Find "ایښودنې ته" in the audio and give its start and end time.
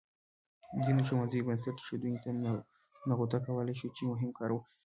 1.79-2.29